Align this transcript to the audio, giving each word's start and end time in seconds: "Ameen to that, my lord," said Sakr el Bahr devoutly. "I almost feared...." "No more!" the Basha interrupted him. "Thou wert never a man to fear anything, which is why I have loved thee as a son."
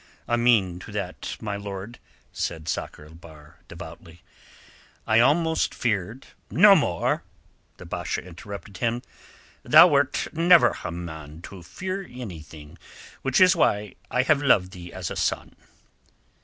"Ameen 0.27 0.79
to 0.79 0.91
that, 0.93 1.37
my 1.41 1.55
lord," 1.55 1.99
said 2.33 2.67
Sakr 2.67 3.05
el 3.05 3.13
Bahr 3.13 3.59
devoutly. 3.67 4.23
"I 5.05 5.19
almost 5.19 5.75
feared...." 5.75 6.25
"No 6.49 6.73
more!" 6.75 7.21
the 7.77 7.85
Basha 7.85 8.23
interrupted 8.25 8.77
him. 8.77 9.03
"Thou 9.61 9.85
wert 9.89 10.27
never 10.33 10.75
a 10.83 10.89
man 10.91 11.43
to 11.43 11.61
fear 11.61 12.01
anything, 12.09 12.79
which 13.21 13.39
is 13.39 13.55
why 13.55 13.93
I 14.09 14.23
have 14.23 14.41
loved 14.41 14.71
thee 14.71 14.91
as 14.91 15.11
a 15.11 15.15
son." 15.15 15.55